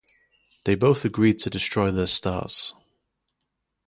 They 0.63 0.73
both 0.73 1.05
agreed 1.05 1.37
to 1.41 1.51
destroy 1.51 1.91
their 1.91 2.07
stars. 2.07 2.73